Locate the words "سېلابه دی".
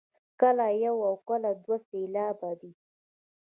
1.87-2.71